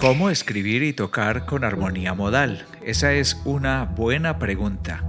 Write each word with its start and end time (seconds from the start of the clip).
¿Cómo 0.00 0.30
escribir 0.30 0.84
y 0.84 0.92
tocar 0.92 1.44
con 1.44 1.64
armonía 1.64 2.14
modal? 2.14 2.64
Esa 2.84 3.14
es 3.14 3.42
una 3.44 3.84
buena 3.84 4.38
pregunta. 4.38 5.02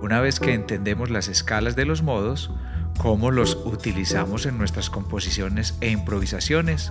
Una 0.00 0.22
vez 0.22 0.40
que 0.40 0.54
entendemos 0.54 1.10
las 1.10 1.28
escalas 1.28 1.76
de 1.76 1.84
los 1.84 2.02
modos, 2.02 2.50
¿cómo 2.96 3.30
los 3.30 3.54
utilizamos 3.66 4.46
en 4.46 4.56
nuestras 4.56 4.88
composiciones 4.88 5.76
e 5.82 5.90
improvisaciones? 5.90 6.90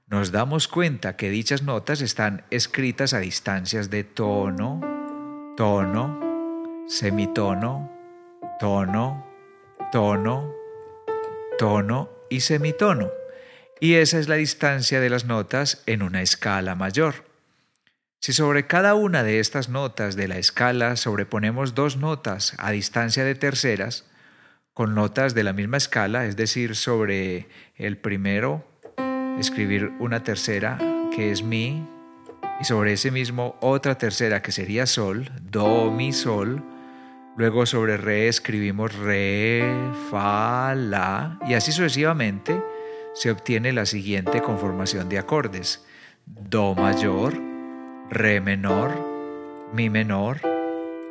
nos 0.08 0.34
damos 0.34 0.67
cuenta 0.67 1.16
que 1.16 1.30
dichas 1.30 1.64
notas 1.64 2.02
están 2.02 2.44
escritas 2.52 3.14
a 3.14 3.20
distancias 3.20 3.90
de 3.90 4.03
tono, 4.03 4.81
tono, 5.56 6.20
semitono, 6.90 7.90
tono, 8.59 9.25
tono, 9.90 10.53
tono 11.58 12.09
y 12.30 12.42
semitono 12.42 13.19
y 13.80 13.95
esa 13.95 14.19
es 14.19 14.27
la 14.27 14.35
distancia 14.35 14.99
de 14.99 15.09
las 15.09 15.25
notas 15.25 15.83
en 15.85 16.02
una 16.02 16.22
escala 16.22 16.75
mayor. 16.75 17.25
Si 18.19 18.33
sobre 18.33 18.67
cada 18.67 18.95
una 18.95 19.23
de 19.23 19.39
estas 19.39 19.69
notas 19.69 20.16
de 20.16 20.27
la 20.27 20.38
escala 20.38 20.97
sobreponemos 20.97 21.73
dos 21.73 21.97
notas 21.97 22.53
a 22.57 22.72
distancia 22.72 23.23
de 23.23 23.35
terceras, 23.35 24.06
con 24.73 24.95
notas 24.95 25.34
de 25.34 25.44
la 25.44 25.53
misma 25.53 25.78
escala, 25.78 26.25
es 26.25 26.35
decir, 26.35 26.75
sobre 26.75 27.47
el 27.75 27.97
primero 27.97 28.66
escribir 29.40 29.91
una 30.00 30.23
tercera 30.23 30.78
que 31.16 31.31
es 31.31 31.44
mi, 31.44 31.85
y 32.59 32.66
sobre 32.66 32.94
ese 32.94 33.09
mismo 33.09 33.56
otra 33.61 33.97
tercera 33.97 34.41
que 34.41 34.51
sería 34.51 34.85
sol, 34.85 35.31
do, 35.41 35.91
mi, 35.91 36.11
sol, 36.11 36.61
luego 37.38 37.66
sobre 37.66 37.96
re 37.96 38.28
escribimos 38.28 38.94
re, 38.96 39.63
fa, 40.09 40.75
la, 40.75 41.40
y 41.47 41.53
así 41.53 41.72
sucesivamente, 41.72 42.61
se 43.19 43.31
obtiene 43.31 43.74
la 43.74 43.85
siguiente 43.85 44.41
conformación 44.41 45.09
de 45.09 45.19
acordes. 45.19 45.85
Do 46.25 46.74
mayor, 46.74 47.34
Re 48.09 48.40
menor, 48.40 48.97
Mi 49.74 49.90
menor, 49.90 50.40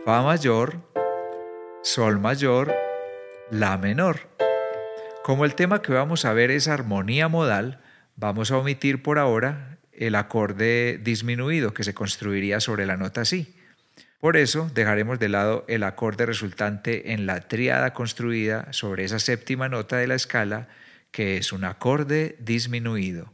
Fa 0.06 0.22
mayor, 0.22 0.80
Sol 1.82 2.18
mayor, 2.18 2.74
La 3.50 3.76
menor. 3.76 4.20
Como 5.22 5.44
el 5.44 5.54
tema 5.54 5.82
que 5.82 5.92
vamos 5.92 6.24
a 6.24 6.32
ver 6.32 6.50
es 6.50 6.66
armonía 6.66 7.28
modal, 7.28 7.82
vamos 8.16 8.52
a 8.52 8.56
omitir 8.56 9.02
por 9.02 9.18
ahora 9.18 9.76
el 9.92 10.14
acorde 10.14 10.98
disminuido 11.04 11.74
que 11.74 11.84
se 11.84 11.92
construiría 11.92 12.60
sobre 12.60 12.86
la 12.86 12.96
nota 12.96 13.26
Si. 13.26 13.54
Por 14.18 14.38
eso 14.38 14.70
dejaremos 14.72 15.18
de 15.18 15.28
lado 15.28 15.66
el 15.68 15.82
acorde 15.82 16.24
resultante 16.24 17.12
en 17.12 17.26
la 17.26 17.40
tríada 17.40 17.92
construida 17.92 18.72
sobre 18.72 19.04
esa 19.04 19.18
séptima 19.18 19.68
nota 19.68 19.98
de 19.98 20.06
la 20.06 20.14
escala 20.14 20.68
que 21.10 21.36
es 21.36 21.52
un 21.52 21.64
acorde 21.64 22.36
disminuido. 22.40 23.32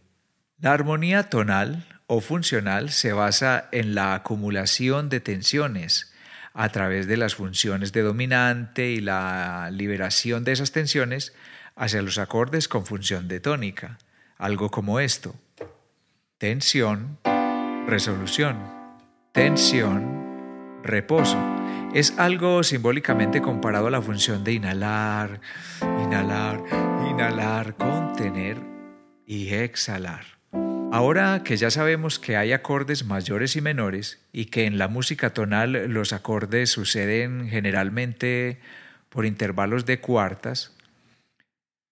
La 0.58 0.72
armonía 0.72 1.28
tonal 1.28 1.86
o 2.06 2.20
funcional 2.20 2.90
se 2.90 3.12
basa 3.12 3.68
en 3.72 3.94
la 3.94 4.14
acumulación 4.14 5.08
de 5.08 5.20
tensiones 5.20 6.12
a 6.52 6.68
través 6.68 7.06
de 7.06 7.16
las 7.16 7.34
funciones 7.34 7.92
de 7.92 8.02
dominante 8.02 8.90
y 8.90 9.00
la 9.00 9.70
liberación 9.72 10.44
de 10.44 10.52
esas 10.52 10.72
tensiones 10.72 11.34
hacia 11.74 12.02
los 12.02 12.18
acordes 12.18 12.68
con 12.68 12.86
función 12.86 13.26
de 13.26 13.40
tónica, 13.40 13.98
algo 14.38 14.70
como 14.70 15.00
esto. 15.00 15.34
Tensión, 16.38 17.18
resolución, 17.86 18.56
tensión, 19.32 20.80
reposo. 20.84 21.53
Es 21.94 22.18
algo 22.18 22.64
simbólicamente 22.64 23.40
comparado 23.40 23.86
a 23.86 23.90
la 23.92 24.02
función 24.02 24.42
de 24.42 24.52
inhalar, 24.52 25.40
inhalar, 25.80 26.60
inhalar, 27.08 27.76
contener 27.76 28.56
y 29.24 29.54
exhalar. 29.54 30.24
Ahora 30.90 31.42
que 31.44 31.56
ya 31.56 31.70
sabemos 31.70 32.18
que 32.18 32.36
hay 32.36 32.52
acordes 32.52 33.04
mayores 33.04 33.54
y 33.54 33.60
menores 33.60 34.20
y 34.32 34.46
que 34.46 34.66
en 34.66 34.76
la 34.76 34.88
música 34.88 35.32
tonal 35.34 35.86
los 35.86 36.12
acordes 36.12 36.70
suceden 36.70 37.46
generalmente 37.48 38.58
por 39.08 39.24
intervalos 39.24 39.86
de 39.86 40.00
cuartas, 40.00 40.72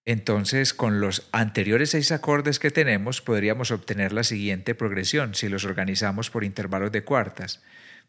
entonces 0.05 0.75
con 0.75 0.99
los 0.99 1.29
anteriores 1.31 1.91
seis 1.91 2.11
acordes 2.11 2.59
que 2.59 2.73
tenemos 2.73 3.21
podríamos 3.21 3.71
obtener 3.71 4.13
la 4.13 4.25
siguiente 4.25 4.75
progresión 4.75 5.37
si 5.37 5.49
los 5.49 5.65
organizamos 5.65 6.29
por 6.29 6.43
intervalos 6.43 6.91
de 6.91 7.05
cuartas. 7.05 7.63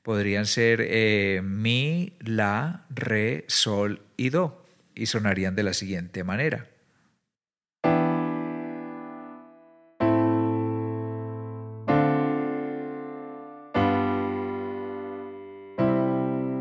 Podrían 0.03 0.45
ser 0.45 0.81
eh, 0.81 1.41
mi, 1.41 2.17
la, 2.19 2.85
re, 2.89 3.45
sol 3.47 4.01
y 4.17 4.31
do 4.31 4.65
y 4.93 5.05
sonarían 5.05 5.55
de 5.55 5.63
la 5.63 5.73
siguiente 5.73 6.25
manera. 6.25 6.67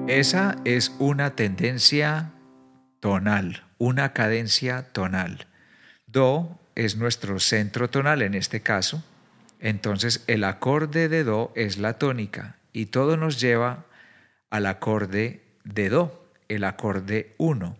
Esa 0.07 0.57
es 0.65 0.95
una 1.01 1.35
tendencia 1.35 2.31
tonal, 3.01 3.65
una 3.79 4.13
cadencia 4.13 4.93
tonal. 4.93 5.49
Do 6.07 6.61
es 6.77 6.95
nuestro 6.97 7.41
centro 7.41 7.91
tonal 7.91 8.23
en 8.23 8.35
este 8.35 8.61
caso, 8.61 9.03
entonces 9.59 10.23
el 10.29 10.45
acorde 10.45 11.09
de 11.09 11.25
Do 11.25 11.53
es 11.57 11.79
la 11.79 11.95
tónica 11.95 12.62
y 12.73 12.87
todo 12.87 13.17
nos 13.17 13.41
lleva 13.41 13.87
al 14.51 14.67
acorde 14.67 15.43
de 15.65 15.89
Do, 15.89 16.31
el 16.49 16.65
acorde 16.65 17.35
1. 17.39 17.77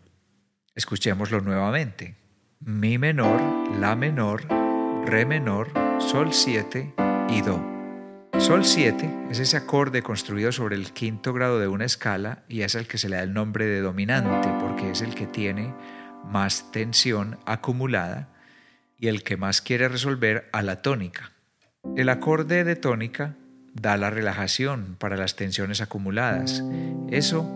Escuchémoslo 0.75 1.41
nuevamente. 1.41 2.17
Mi 2.61 2.99
menor, 2.99 3.41
La 3.79 3.97
menor, 3.97 4.47
Re 5.05 5.27
menor, 5.27 5.69
Sol 5.99 6.33
7 6.33 6.95
y 7.29 7.43
Do. 7.43 7.61
Sol 8.39 8.65
7 8.65 9.29
es 9.31 9.39
ese 9.39 9.57
acorde 9.57 10.03
construido 10.03 10.53
sobre 10.53 10.77
el 10.77 10.93
quinto 10.93 11.33
grado 11.33 11.59
de 11.59 11.69
una 11.69 11.85
escala 11.85 12.45
y 12.49 12.63
es 12.63 12.75
el 12.75 12.87
que 12.87 12.99
se 12.99 13.09
le 13.09 13.17
da 13.17 13.23
el 13.23 13.35
nombre 13.35 13.67
de 13.67 13.81
dominante 13.81 14.49
porque 14.61 14.91
es 14.91 15.03
el 15.03 15.15
que 15.15 15.27
tiene 15.27 15.75
más 16.25 16.71
tensión 16.73 17.39
acumulada 17.45 18.33
y 18.99 19.09
el 19.09 19.23
que 19.23 19.37
más 19.37 19.61
quiere 19.61 19.89
resolver 19.89 20.49
a 20.53 20.63
la 20.63 20.83
tónica. 20.83 21.33
El 21.97 22.09
acorde 22.09 22.65
de 22.65 22.77
tónica 22.77 23.37
da 23.75 23.97
la 23.97 24.11
relajación 24.11 24.97
para 24.99 25.17
las 25.17 25.37
tensiones 25.37 25.81
acumuladas. 25.81 26.63
Eso 27.11 27.49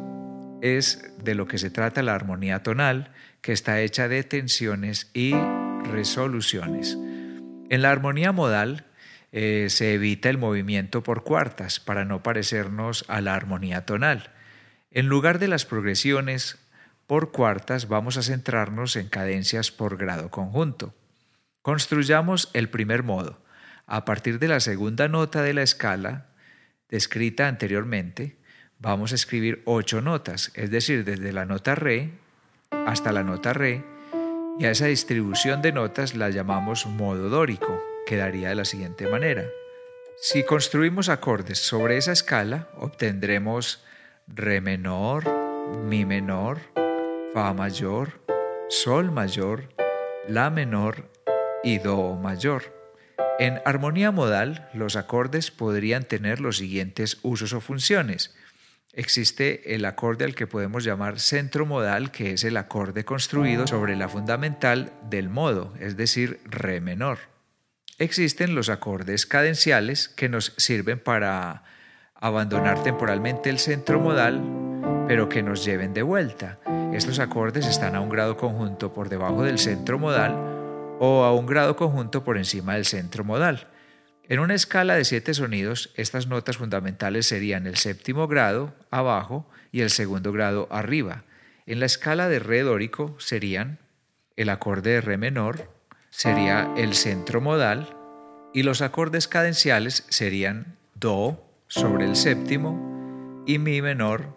es 0.63 1.13
de 1.23 1.35
lo 1.35 1.47
que 1.47 1.59
se 1.59 1.71
trata 1.71 2.03
la 2.03 2.15
armonía 2.15 2.63
tonal, 2.63 3.13
que 3.41 3.53
está 3.53 3.81
hecha 3.81 4.09
de 4.09 4.23
tensiones 4.25 5.11
y 5.15 5.35
resoluciones. 5.85 6.97
En 7.69 7.83
la 7.83 7.91
armonía 7.91 8.33
modal 8.33 8.87
eh, 9.33 9.67
se 9.71 9.95
evita 9.95 10.31
el 10.31 10.39
movimiento 10.39 11.03
por 11.03 11.25
cuartas 11.25 11.81
para 11.81 12.05
no 12.05 12.23
parecernos 12.23 13.05
a 13.09 13.21
la 13.21 13.35
armonía 13.35 13.85
tonal. 13.85 14.31
En 14.91 15.07
lugar 15.07 15.39
de 15.39 15.49
las 15.49 15.67
progresiones, 15.67 16.59
por 17.07 17.33
cuartas 17.33 17.89
vamos 17.89 18.17
a 18.17 18.23
centrarnos 18.23 18.97
en 18.97 19.09
cadencias 19.09 19.71
por 19.71 19.97
grado 19.97 20.31
conjunto. 20.31 20.95
Construyamos 21.63 22.51
el 22.53 22.69
primer 22.71 23.03
modo. 23.03 23.41
A 23.87 24.05
partir 24.05 24.39
de 24.39 24.49
la 24.49 24.61
segunda 24.61 25.09
nota 25.09 25.43
de 25.43 25.55
la 25.55 25.63
escala, 25.63 26.27
descrita 26.89 27.47
anteriormente, 27.47 28.37
vamos 28.79 29.13
a 29.13 29.15
escribir 29.15 29.63
ocho 29.65 30.01
notas, 30.01 30.51
es 30.55 30.71
decir, 30.71 31.05
desde 31.05 31.33
la 31.33 31.45
nota 31.45 31.75
re 31.75 32.11
hasta 32.71 33.13
la 33.13 33.23
nota 33.23 33.53
re, 33.53 33.85
y 34.59 34.65
a 34.65 34.71
esa 34.71 34.87
distribución 34.87 35.63
de 35.63 35.73
notas 35.73 36.15
la 36.15 36.31
llamamos 36.31 36.87
modo 36.87 37.29
dórico. 37.29 37.81
Quedaría 38.07 38.51
de 38.51 38.55
la 38.55 38.65
siguiente 38.65 39.09
manera. 39.09 39.45
Si 40.19 40.45
construimos 40.45 41.09
acordes 41.09 41.59
sobre 41.59 41.97
esa 41.97 42.13
escala, 42.13 42.69
obtendremos 42.77 43.85
re 44.27 44.61
menor, 44.61 45.29
mi 45.85 46.05
menor, 46.05 46.59
fa 47.35 47.53
mayor, 47.53 48.21
sol 48.69 49.13
mayor, 49.13 49.69
la 50.29 50.51
menor 50.51 51.11
y 51.63 51.79
do 51.79 52.15
mayor. 52.15 52.86
En 53.39 53.61
armonía 53.67 54.13
modal, 54.13 54.67
los 54.73 54.97
acordes 54.97 55.51
podrían 55.51 56.05
tener 56.05 56.41
los 56.41 56.57
siguientes 56.57 57.19
usos 57.23 57.53
o 57.53 57.61
funciones. 57.61 58.35
Existe 58.95 59.75
el 59.75 59.85
acorde 59.85 60.25
al 60.25 60.35
que 60.35 60.47
podemos 60.47 60.85
llamar 60.85 61.21
centro 61.21 61.67
modal, 61.67 62.11
que 62.11 62.33
es 62.33 62.45
el 62.45 62.57
acorde 62.57 63.05
construido 63.05 63.67
sobre 63.67 63.95
la 63.95 64.09
fundamental 64.09 64.91
del 65.11 65.29
modo, 65.29 65.75
es 65.81 65.99
decir, 65.99 66.41
re 66.47 66.81
menor. 66.81 67.19
Existen 67.99 68.55
los 68.55 68.71
acordes 68.71 69.27
cadenciales 69.27 70.09
que 70.09 70.31
nos 70.31 70.55
sirven 70.57 70.99
para 70.99 71.63
abandonar 72.15 72.83
temporalmente 72.83 73.51
el 73.51 73.59
centro 73.59 74.01
modal, 74.01 74.43
pero 75.07 75.29
que 75.29 75.43
nos 75.43 75.63
lleven 75.63 75.93
de 75.93 76.03
vuelta. 76.03 76.59
Estos 76.95 77.19
acordes 77.19 77.67
están 77.67 77.97
a 77.97 78.01
un 78.01 78.09
grado 78.09 78.39
conjunto 78.39 78.95
por 78.95 79.11
debajo 79.11 79.43
del 79.43 79.59
centro 79.59 79.99
modal 79.99 80.56
o 80.99 81.25
a 81.25 81.35
un 81.35 81.47
grado 81.47 81.77
conjunto 81.77 82.25
por 82.25 82.37
encima 82.37 82.75
del 82.75 82.85
centro 82.85 83.25
modal. 83.25 83.69
En 84.29 84.41
una 84.41 84.55
escala 84.55 84.97
de 84.97 85.05
siete 85.05 85.35
sonidos, 85.35 85.93
estas 85.95 86.27
notas 86.27 86.57
fundamentales 86.57 87.27
serían 87.27 87.67
el 87.67 87.77
séptimo 87.77 88.27
grado 88.27 88.75
abajo 88.91 89.49
y 89.71 89.83
el 89.83 89.91
segundo 89.91 90.33
grado 90.33 90.67
arriba. 90.71 91.25
En 91.67 91.81
la 91.81 91.87
escala 91.87 92.29
de 92.29 92.39
re 92.39 92.63
dórico 92.63 93.15
serían 93.19 93.79
el 94.37 94.49
acorde 94.49 94.91
de 94.91 95.01
re 95.01 95.17
menor, 95.17 95.71
sería 96.11 96.73
el 96.77 96.95
centro 96.95 97.41
modal 97.41 97.97
y 98.53 98.63
los 98.63 98.83
acordes 98.83 99.29
cadenciales 99.29 100.05
serían 100.09 100.77
do 100.95 101.45
sobre 101.69 102.05
el 102.05 102.17
séptimo 102.17 103.45
y 103.47 103.59
mi 103.59 103.83
menor 103.83 104.37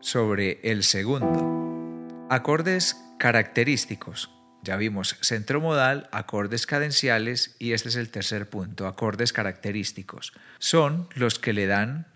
sobre 0.00 0.60
el 0.62 0.82
segundo. 0.82 2.26
Acordes 2.30 2.96
característicos. 3.18 4.35
Ya 4.66 4.76
vimos 4.76 5.16
centro 5.20 5.60
modal, 5.60 6.08
acordes 6.10 6.66
cadenciales 6.66 7.54
y 7.60 7.72
este 7.72 7.88
es 7.88 7.94
el 7.94 8.08
tercer 8.08 8.50
punto, 8.50 8.88
acordes 8.88 9.32
característicos. 9.32 10.32
Son 10.58 11.08
los 11.14 11.38
que 11.38 11.52
le 11.52 11.68
dan 11.68 12.08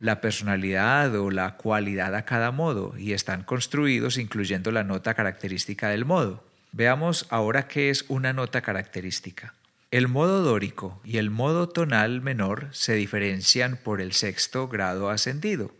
la 0.00 0.20
personalidad 0.20 1.14
o 1.16 1.30
la 1.30 1.56
cualidad 1.56 2.14
a 2.14 2.26
cada 2.26 2.50
modo 2.50 2.94
y 2.98 3.14
están 3.14 3.42
construidos 3.42 4.18
incluyendo 4.18 4.70
la 4.70 4.84
nota 4.84 5.14
característica 5.14 5.88
del 5.88 6.04
modo. 6.04 6.44
Veamos 6.72 7.26
ahora 7.30 7.68
qué 7.68 7.88
es 7.88 8.04
una 8.08 8.34
nota 8.34 8.60
característica. 8.60 9.54
El 9.90 10.06
modo 10.06 10.42
dórico 10.42 11.00
y 11.04 11.16
el 11.16 11.30
modo 11.30 11.70
tonal 11.70 12.20
menor 12.20 12.68
se 12.72 12.92
diferencian 12.92 13.78
por 13.82 14.02
el 14.02 14.12
sexto 14.12 14.68
grado 14.68 15.08
ascendido. 15.08 15.72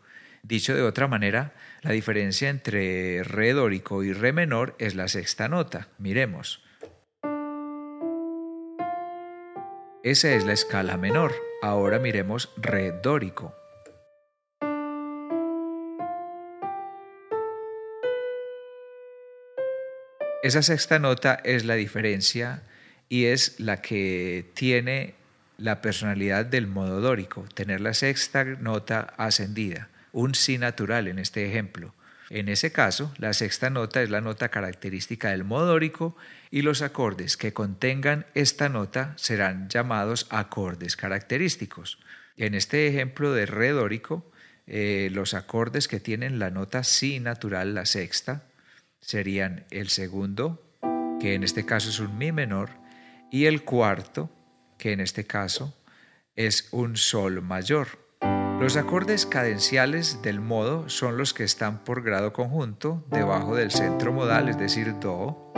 Dicho 0.43 0.75
de 0.75 0.85
otra 0.85 1.07
manera, 1.07 1.53
la 1.85 1.93
diferencia 1.93 2.49
entre 2.49 3.23
re 3.25 3.53
dórico 3.53 4.03
y 4.03 4.15
re 4.15 4.33
menor 4.33 4.75
es 4.79 4.95
la 4.95 5.07
sexta 5.07 5.49
nota. 5.49 5.89
Miremos. 5.99 6.63
Esa 10.03 10.33
es 10.33 10.47
la 10.47 10.55
escala 10.55 10.97
menor. 10.97 11.35
Ahora 11.61 11.99
miremos 11.99 12.51
re 12.57 12.91
dórico. 13.03 13.55
Esa 20.43 20.63
sexta 20.63 20.99
nota 20.99 21.41
es 21.45 21.67
la 21.67 21.75
diferencia 21.75 22.63
y 23.11 23.27
es 23.27 23.61
la 23.61 23.83
que 23.83 24.51
tiene 24.55 25.15
la 25.59 25.83
personalidad 25.83 26.47
del 26.47 26.67
modo 26.67 27.01
dórico, 27.03 27.45
tener 27.55 27.83
la 27.83 27.93
sexta 27.95 28.45
nota 28.45 29.01
ascendida 29.17 29.91
un 30.15 30.35
si 30.35 30.57
natural 30.57 31.09
en 31.09 31.19
este 31.19 31.47
ejemplo. 31.47 31.95
En 32.31 32.49
ese 32.49 32.73
caso, 32.73 33.13
la 33.19 33.35
sexta 33.35 33.69
nota 33.69 34.03
es 34.03 34.09
la 34.09 34.23
nota 34.23 34.49
característica 34.49 35.31
del 35.31 35.45
modo 35.45 35.67
dórico 35.67 36.17
y 36.51 36.63
los 36.63 36.81
acordes 36.81 37.37
que 37.37 37.53
contengan 37.53 38.25
esta 38.35 38.71
nota 38.71 39.13
serán 39.17 39.69
llamados 39.69 40.27
acordes 40.31 40.97
característicos. 40.97 41.99
En 42.37 42.55
este 42.55 42.89
ejemplo 42.89 43.33
de 43.33 43.45
re 43.45 43.71
dórico, 43.71 44.33
eh, 44.67 45.11
los 45.13 45.35
acordes 45.35 45.89
que 45.89 46.01
tienen 46.01 46.39
la 46.39 46.51
nota 46.51 46.83
si 46.85 47.21
natural, 47.21 47.75
la 47.75 47.85
sexta, 47.85 48.45
serían 49.01 49.67
el 49.71 49.91
segundo, 49.91 50.63
que 51.21 51.35
en 51.35 51.43
este 51.43 51.67
caso 51.67 51.91
es 51.91 52.01
un 52.01 52.17
mi 52.17 52.33
menor, 52.33 52.71
y 53.31 53.45
el 53.45 53.65
cuarto, 53.65 54.31
que 54.79 54.93
en 54.93 55.01
este 55.01 55.27
caso 55.27 55.77
es 56.37 56.69
un 56.73 56.97
sol 56.97 57.43
mayor. 57.43 58.04
Los 58.61 58.77
acordes 58.77 59.27
cadenciales 59.27 60.23
del 60.23 60.41
modo 60.41 60.89
son 60.89 61.19
los 61.19 61.35
que 61.35 61.45
están 61.45 61.85
por 61.85 62.03
grado 62.03 62.33
conjunto 62.33 63.05
debajo 63.11 63.57
del 63.57 63.71
centro 63.71 64.13
modal, 64.13 64.49
es 64.49 64.57
decir, 64.57 64.99
Do, 65.01 65.53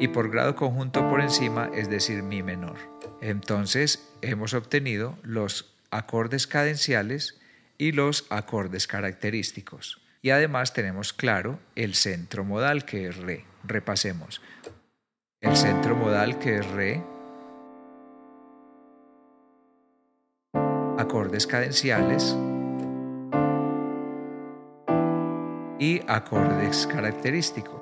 y 0.00 0.08
por 0.08 0.30
grado 0.30 0.56
conjunto 0.56 1.08
por 1.08 1.20
encima, 1.20 1.70
es 1.74 1.88
decir, 1.88 2.22
Mi 2.22 2.42
menor. 2.42 2.76
Entonces 3.22 4.10
hemos 4.20 4.52
obtenido 4.52 5.16
los 5.22 5.74
acordes 5.90 6.46
cadenciales 6.46 7.40
y 7.78 7.92
los 7.92 8.26
acordes 8.30 8.86
característicos. 8.86 10.02
Y 10.20 10.30
además 10.30 10.74
tenemos 10.74 11.12
claro 11.12 11.60
el 11.76 11.94
centro 11.94 12.44
modal 12.44 12.84
que 12.84 13.06
es 13.06 13.16
Re. 13.16 13.44
Repasemos. 13.64 14.42
El 15.40 15.56
centro 15.56 15.96
modal 15.96 16.38
que 16.38 16.58
es 16.58 16.66
Re 16.66 17.02
acordes 21.10 21.44
cadenciales 21.44 22.36
y 25.80 26.00
acordes 26.06 26.86
característicos. 26.86 27.80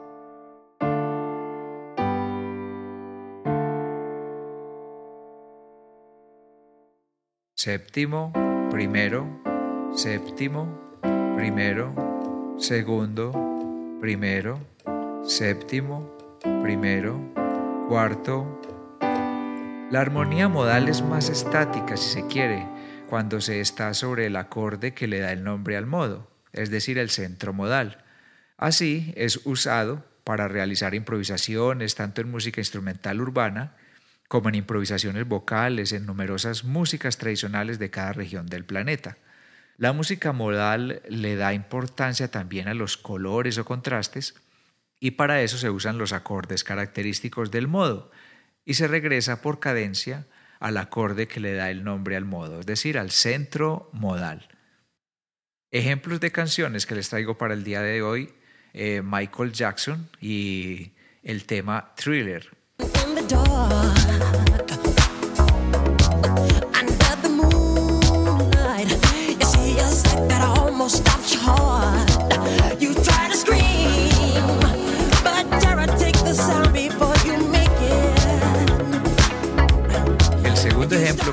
Séptimo, 7.54 8.32
primero, 8.70 9.26
séptimo, 9.92 10.66
primero, 11.36 11.92
segundo, 12.56 13.30
primero, 14.00 14.58
séptimo, 15.24 16.16
primero, 16.62 17.20
cuarto. 17.90 18.46
La 19.90 20.00
armonía 20.00 20.48
modal 20.48 20.88
es 20.88 21.02
más 21.02 21.28
estática 21.28 21.94
si 21.98 22.22
se 22.22 22.26
quiere, 22.26 22.77
cuando 23.08 23.40
se 23.40 23.60
está 23.60 23.94
sobre 23.94 24.26
el 24.26 24.36
acorde 24.36 24.92
que 24.92 25.08
le 25.08 25.20
da 25.20 25.32
el 25.32 25.42
nombre 25.42 25.76
al 25.76 25.86
modo, 25.86 26.30
es 26.52 26.70
decir, 26.70 26.98
el 26.98 27.10
centro 27.10 27.52
modal. 27.52 28.04
Así 28.56 29.12
es 29.16 29.40
usado 29.44 30.04
para 30.24 30.46
realizar 30.46 30.94
improvisaciones 30.94 31.94
tanto 31.94 32.20
en 32.20 32.30
música 32.30 32.60
instrumental 32.60 33.20
urbana 33.20 33.76
como 34.28 34.50
en 34.50 34.56
improvisaciones 34.56 35.26
vocales 35.26 35.92
en 35.92 36.04
numerosas 36.04 36.64
músicas 36.64 37.16
tradicionales 37.16 37.78
de 37.78 37.90
cada 37.90 38.12
región 38.12 38.46
del 38.46 38.64
planeta. 38.64 39.16
La 39.78 39.94
música 39.94 40.32
modal 40.32 41.00
le 41.08 41.36
da 41.36 41.54
importancia 41.54 42.30
también 42.30 42.68
a 42.68 42.74
los 42.74 42.98
colores 42.98 43.56
o 43.56 43.64
contrastes 43.64 44.34
y 45.00 45.12
para 45.12 45.40
eso 45.40 45.56
se 45.56 45.70
usan 45.70 45.96
los 45.96 46.12
acordes 46.12 46.62
característicos 46.62 47.50
del 47.50 47.68
modo 47.68 48.10
y 48.66 48.74
se 48.74 48.86
regresa 48.86 49.40
por 49.40 49.60
cadencia 49.60 50.26
al 50.60 50.76
acorde 50.76 51.28
que 51.28 51.40
le 51.40 51.54
da 51.54 51.70
el 51.70 51.84
nombre 51.84 52.16
al 52.16 52.24
modo, 52.24 52.60
es 52.60 52.66
decir, 52.66 52.98
al 52.98 53.10
centro 53.10 53.90
modal. 53.92 54.48
Ejemplos 55.70 56.20
de 56.20 56.32
canciones 56.32 56.86
que 56.86 56.94
les 56.94 57.08
traigo 57.08 57.36
para 57.36 57.54
el 57.54 57.64
día 57.64 57.82
de 57.82 58.02
hoy, 58.02 58.32
eh, 58.72 59.02
Michael 59.04 59.52
Jackson 59.52 60.08
y 60.20 60.92
el 61.22 61.44
tema 61.44 61.92
Thriller. 61.94 62.48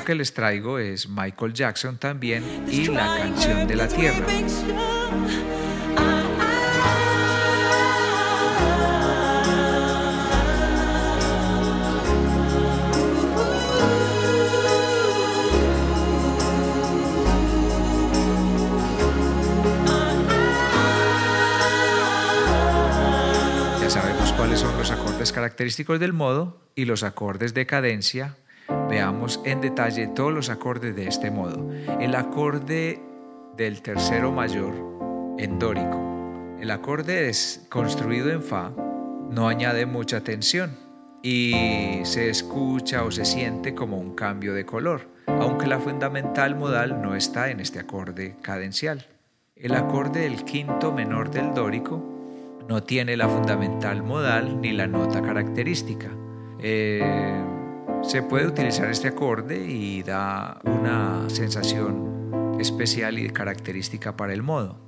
que 0.06 0.14
les 0.14 0.32
traigo 0.32 0.78
es 0.78 1.08
Michael 1.08 1.52
Jackson 1.52 1.98
también 1.98 2.64
y 2.70 2.86
la 2.86 3.18
canción 3.18 3.66
de 3.66 3.74
la 3.74 3.88
tierra. 3.88 4.24
Ya 23.80 23.90
sabemos 23.90 24.32
cuáles 24.34 24.60
son 24.60 24.78
los 24.78 24.92
acordes 24.92 25.32
característicos 25.32 25.98
del 25.98 26.12
modo 26.12 26.60
y 26.76 26.84
los 26.84 27.02
acordes 27.02 27.54
de 27.54 27.66
cadencia 27.66 28.36
Veamos 28.88 29.40
en 29.44 29.60
detalle 29.60 30.06
todos 30.08 30.32
los 30.32 30.50
acordes 30.50 30.94
de 30.94 31.08
este 31.08 31.30
modo. 31.30 31.70
El 32.00 32.14
acorde 32.14 33.00
del 33.56 33.82
tercero 33.82 34.32
mayor 34.32 34.74
en 35.38 35.58
dórico. 35.58 36.02
El 36.60 36.70
acorde 36.70 37.28
es 37.28 37.66
construido 37.68 38.30
en 38.30 38.42
fa, 38.42 38.72
no 39.30 39.48
añade 39.48 39.86
mucha 39.86 40.22
tensión 40.22 40.76
y 41.22 42.00
se 42.04 42.30
escucha 42.30 43.04
o 43.04 43.10
se 43.10 43.24
siente 43.24 43.74
como 43.74 43.98
un 43.98 44.14
cambio 44.14 44.54
de 44.54 44.64
color, 44.64 45.08
aunque 45.26 45.66
la 45.66 45.78
fundamental 45.78 46.54
modal 46.54 47.02
no 47.02 47.14
está 47.14 47.50
en 47.50 47.60
este 47.60 47.80
acorde 47.80 48.36
cadencial. 48.42 49.06
El 49.56 49.74
acorde 49.74 50.20
del 50.20 50.44
quinto 50.44 50.92
menor 50.92 51.30
del 51.30 51.52
dórico 51.54 52.02
no 52.68 52.82
tiene 52.82 53.16
la 53.16 53.28
fundamental 53.28 54.02
modal 54.02 54.60
ni 54.60 54.72
la 54.72 54.86
nota 54.86 55.22
característica. 55.22 56.10
Eh, 56.58 57.42
se 58.06 58.22
puede 58.22 58.46
utilizar 58.46 58.88
este 58.88 59.08
acorde 59.08 59.66
y 59.66 60.02
da 60.02 60.60
una 60.64 61.28
sensación 61.28 62.56
especial 62.60 63.18
y 63.18 63.28
característica 63.30 64.16
para 64.16 64.32
el 64.32 64.42
modo. 64.42 64.80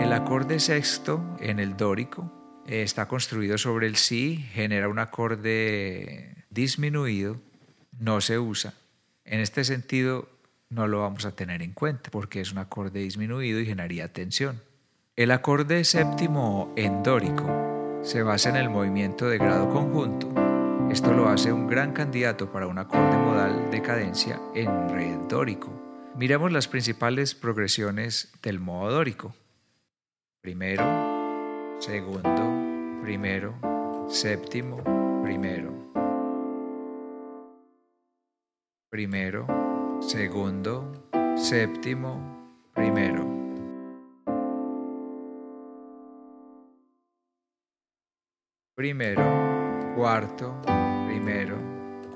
El 0.00 0.12
acorde 0.12 0.58
sexto 0.58 1.22
en 1.38 1.60
el 1.60 1.76
dórico 1.76 2.32
eh, 2.66 2.82
está 2.82 3.08
construido 3.08 3.58
sobre 3.58 3.86
el 3.86 3.96
si, 3.96 4.36
genera 4.36 4.88
un 4.88 4.98
acorde 4.98 6.46
disminuido, 6.48 7.36
no 7.98 8.22
se 8.22 8.38
usa. 8.38 8.72
En 9.24 9.40
este 9.40 9.64
sentido 9.64 10.28
no 10.70 10.86
lo 10.88 11.00
vamos 11.00 11.26
a 11.26 11.36
tener 11.36 11.60
en 11.60 11.72
cuenta 11.72 12.10
porque 12.10 12.40
es 12.40 12.52
un 12.52 12.58
acorde 12.58 13.00
disminuido 13.00 13.60
y 13.60 13.66
generaría 13.66 14.12
tensión. 14.12 14.62
El 15.14 15.30
acorde 15.30 15.84
séptimo 15.84 16.72
en 16.76 17.02
dórico 17.02 18.00
se 18.02 18.22
basa 18.22 18.48
en 18.48 18.56
el 18.56 18.70
movimiento 18.70 19.28
de 19.28 19.36
grado 19.36 19.68
conjunto. 19.68 20.41
Esto 20.92 21.10
lo 21.14 21.30
hace 21.30 21.50
un 21.50 21.68
gran 21.68 21.94
candidato 21.94 22.52
para 22.52 22.66
un 22.66 22.76
acorde 22.76 23.16
modal 23.16 23.70
de 23.70 23.80
cadencia 23.80 24.38
en 24.54 24.90
re 24.90 25.18
dórico. 25.26 25.72
Miremos 26.18 26.52
las 26.52 26.68
principales 26.68 27.34
progresiones 27.34 28.30
del 28.42 28.60
modo 28.60 28.92
dórico. 28.92 29.34
Primero, 30.42 30.84
segundo, 31.78 33.00
primero, 33.02 33.54
séptimo, 34.10 34.84
primero. 35.22 35.72
Primero, 38.90 39.46
segundo, 40.02 41.08
séptimo, 41.36 42.70
primero. 42.74 43.42
primero, 48.74 49.51
cuarto, 49.94 50.58
primero, 51.06 51.58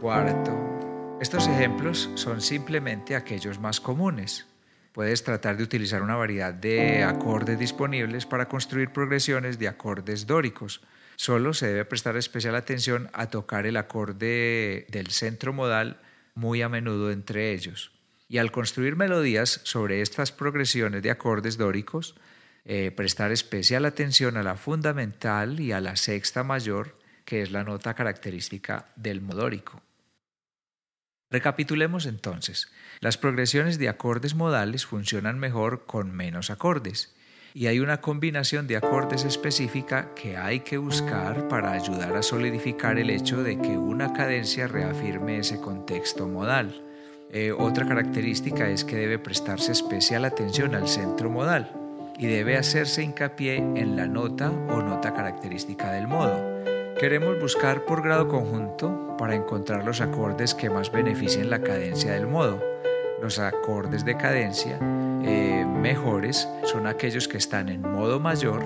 cuarto. 0.00 1.18
Estos 1.20 1.46
ejemplos 1.46 2.10
son 2.14 2.40
simplemente 2.40 3.14
aquellos 3.14 3.58
más 3.58 3.80
comunes. 3.80 4.46
Puedes 4.92 5.22
tratar 5.22 5.58
de 5.58 5.64
utilizar 5.64 6.02
una 6.02 6.16
variedad 6.16 6.54
de 6.54 7.04
acordes 7.04 7.58
disponibles 7.58 8.24
para 8.24 8.48
construir 8.48 8.92
progresiones 8.92 9.58
de 9.58 9.68
acordes 9.68 10.26
dóricos. 10.26 10.80
Solo 11.16 11.52
se 11.52 11.66
debe 11.68 11.84
prestar 11.84 12.16
especial 12.16 12.54
atención 12.54 13.10
a 13.12 13.28
tocar 13.28 13.66
el 13.66 13.76
acorde 13.76 14.86
del 14.90 15.08
centro 15.08 15.52
modal 15.52 16.00
muy 16.34 16.62
a 16.62 16.70
menudo 16.70 17.10
entre 17.10 17.52
ellos. 17.52 17.92
Y 18.28 18.38
al 18.38 18.52
construir 18.52 18.96
melodías 18.96 19.60
sobre 19.64 20.00
estas 20.00 20.32
progresiones 20.32 21.02
de 21.02 21.10
acordes 21.10 21.58
dóricos, 21.58 22.16
eh, 22.64 22.90
prestar 22.90 23.32
especial 23.32 23.84
atención 23.84 24.36
a 24.38 24.42
la 24.42 24.56
fundamental 24.56 25.60
y 25.60 25.72
a 25.72 25.80
la 25.80 25.96
sexta 25.96 26.42
mayor, 26.42 26.96
que 27.26 27.42
es 27.42 27.50
la 27.50 27.64
nota 27.64 27.92
característica 27.92 28.86
del 28.96 29.20
modórico. 29.20 29.82
Recapitulemos 31.30 32.06
entonces. 32.06 32.70
Las 33.00 33.18
progresiones 33.18 33.78
de 33.78 33.88
acordes 33.88 34.34
modales 34.34 34.86
funcionan 34.86 35.38
mejor 35.38 35.84
con 35.84 36.12
menos 36.12 36.50
acordes 36.50 37.14
y 37.52 37.66
hay 37.66 37.80
una 37.80 38.00
combinación 38.00 38.66
de 38.66 38.76
acordes 38.76 39.24
específica 39.24 40.14
que 40.14 40.36
hay 40.36 40.60
que 40.60 40.78
buscar 40.78 41.48
para 41.48 41.72
ayudar 41.72 42.16
a 42.16 42.22
solidificar 42.22 42.98
el 42.98 43.10
hecho 43.10 43.42
de 43.42 43.58
que 43.60 43.76
una 43.76 44.12
cadencia 44.12 44.68
reafirme 44.68 45.38
ese 45.38 45.60
contexto 45.60 46.28
modal. 46.28 46.82
Eh, 47.32 47.50
otra 47.50 47.88
característica 47.88 48.68
es 48.68 48.84
que 48.84 48.96
debe 48.96 49.18
prestarse 49.18 49.72
especial 49.72 50.24
atención 50.24 50.76
al 50.76 50.86
centro 50.86 51.28
modal 51.28 51.72
y 52.18 52.26
debe 52.26 52.56
hacerse 52.56 53.02
hincapié 53.02 53.56
en 53.56 53.96
la 53.96 54.06
nota 54.06 54.50
o 54.50 54.80
nota 54.80 55.12
característica 55.12 55.90
del 55.90 56.06
modo. 56.06 56.55
Queremos 56.98 57.38
buscar 57.38 57.84
por 57.84 58.02
grado 58.02 58.26
conjunto 58.26 59.14
para 59.18 59.34
encontrar 59.34 59.84
los 59.84 60.00
acordes 60.00 60.54
que 60.54 60.70
más 60.70 60.90
beneficien 60.90 61.50
la 61.50 61.60
cadencia 61.60 62.14
del 62.14 62.26
modo. 62.26 62.58
Los 63.20 63.38
acordes 63.38 64.06
de 64.06 64.16
cadencia 64.16 64.78
eh, 65.22 65.66
mejores 65.66 66.48
son 66.64 66.86
aquellos 66.86 67.28
que 67.28 67.36
están 67.36 67.68
en 67.68 67.82
modo 67.82 68.18
mayor, 68.18 68.64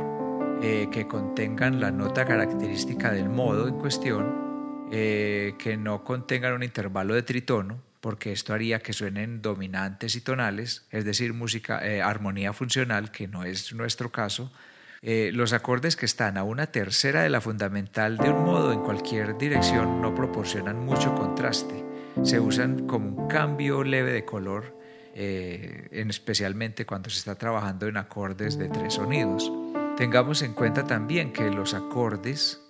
eh, 0.62 0.86
que 0.92 1.08
contengan 1.08 1.80
la 1.80 1.90
nota 1.90 2.24
característica 2.24 3.10
del 3.10 3.28
modo 3.28 3.66
en 3.66 3.78
cuestión, 3.78 4.88
eh, 4.92 5.54
que 5.58 5.76
no 5.76 6.04
contengan 6.04 6.52
un 6.52 6.62
intervalo 6.62 7.14
de 7.14 7.24
tritono, 7.24 7.80
porque 8.00 8.30
esto 8.30 8.54
haría 8.54 8.78
que 8.78 8.92
suenen 8.92 9.42
dominantes 9.42 10.14
y 10.14 10.20
tonales, 10.20 10.86
es 10.92 11.04
decir, 11.04 11.34
música, 11.34 11.84
eh, 11.84 12.00
armonía 12.00 12.52
funcional, 12.52 13.10
que 13.10 13.26
no 13.26 13.42
es 13.42 13.72
nuestro 13.74 14.12
caso. 14.12 14.52
Eh, 15.02 15.30
los 15.32 15.54
acordes 15.54 15.96
que 15.96 16.04
están 16.04 16.36
a 16.36 16.44
una 16.44 16.66
tercera 16.66 17.22
de 17.22 17.30
la 17.30 17.40
fundamental 17.40 18.18
de 18.18 18.30
un 18.30 18.44
modo 18.44 18.70
en 18.72 18.80
cualquier 18.80 19.38
dirección 19.38 20.02
no 20.02 20.14
proporcionan 20.14 20.84
mucho 20.84 21.14
contraste. 21.14 21.84
Se 22.22 22.38
usan 22.38 22.86
como 22.86 23.08
un 23.22 23.28
cambio 23.28 23.82
leve 23.82 24.12
de 24.12 24.26
color, 24.26 24.76
eh, 25.14 25.88
especialmente 25.90 26.84
cuando 26.84 27.08
se 27.08 27.18
está 27.18 27.36
trabajando 27.36 27.86
en 27.86 27.96
acordes 27.96 28.58
de 28.58 28.68
tres 28.68 28.94
sonidos. 28.94 29.50
Tengamos 29.96 30.42
en 30.42 30.52
cuenta 30.52 30.86
también 30.86 31.32
que 31.32 31.50
los 31.50 31.72
acordes 31.72 32.60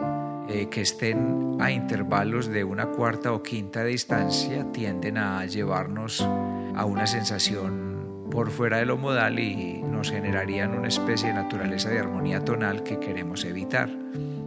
eh, 0.48 0.68
que 0.70 0.82
estén 0.82 1.56
a 1.60 1.72
intervalos 1.72 2.46
de 2.46 2.62
una 2.62 2.86
cuarta 2.86 3.32
o 3.32 3.42
quinta 3.42 3.82
distancia 3.82 4.70
tienden 4.70 5.18
a 5.18 5.44
llevarnos 5.46 6.20
a 6.22 6.84
una 6.84 7.08
sensación 7.08 7.89
por 8.30 8.50
fuera 8.50 8.78
de 8.78 8.86
lo 8.86 8.96
modal 8.96 9.38
y 9.38 9.82
nos 9.82 10.10
generarían 10.10 10.72
una 10.72 10.88
especie 10.88 11.28
de 11.28 11.34
naturaleza 11.34 11.90
de 11.90 11.98
armonía 11.98 12.44
tonal 12.44 12.82
que 12.82 12.98
queremos 13.00 13.44
evitar. 13.44 13.90